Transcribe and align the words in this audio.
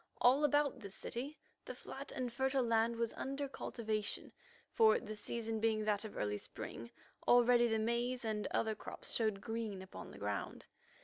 All 0.19 0.43
about 0.43 0.79
this 0.79 0.95
city 0.95 1.37
the 1.63 1.75
flat 1.75 2.11
and 2.11 2.33
fertile 2.33 2.63
land 2.63 2.95
was 2.95 3.13
under 3.13 3.47
cultivation, 3.47 4.31
for 4.71 4.99
the 4.99 5.15
season 5.15 5.59
being 5.59 5.85
that 5.85 6.03
of 6.03 6.17
early 6.17 6.39
spring, 6.39 6.89
already 7.27 7.67
the 7.67 7.77
maize 7.77 8.25
and 8.25 8.47
other 8.47 8.73
crops 8.73 9.13
showed 9.13 9.41
green 9.41 9.79
upon 9.83 10.09
the 10.09 10.17
ground. 10.17 10.65